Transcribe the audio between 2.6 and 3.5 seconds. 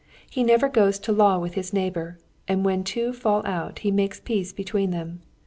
when two fall